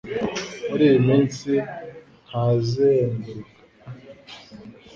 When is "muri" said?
0.69-0.83